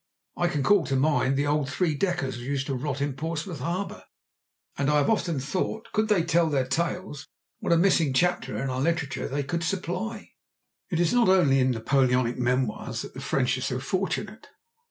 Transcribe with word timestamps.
I 0.35 0.47
can 0.47 0.63
call 0.63 0.83
to 0.87 0.95
mind 0.95 1.37
the 1.37 1.45
old 1.45 1.69
three 1.69 1.93
deckers 1.93 2.37
which 2.37 2.47
used 2.47 2.65
to 2.65 2.73
rot 2.73 3.01
in 3.01 3.13
Portsmouth 3.13 3.59
Harbour, 3.59 4.03
and 4.75 4.89
I 4.89 4.97
have 4.97 5.11
often 5.11 5.39
thought, 5.39 5.89
could 5.93 6.07
they 6.07 6.23
tell 6.23 6.49
their 6.49 6.65
tales, 6.65 7.27
what 7.59 7.71
a 7.71 7.77
missing 7.77 8.11
chapter 8.11 8.57
in 8.57 8.71
our 8.71 8.81
literature 8.81 9.27
they 9.27 9.43
could 9.43 9.63
supply. 9.63 10.31
It 10.89 10.99
is 10.99 11.13
not 11.13 11.29
only 11.29 11.59
in 11.59 11.69
Napoleonic 11.69 12.39
memoirs 12.39 13.03
that 13.03 13.13
the 13.13 13.21
French 13.21 13.55
are 13.59 13.61
so 13.61 13.79
fortunate. 13.79 14.47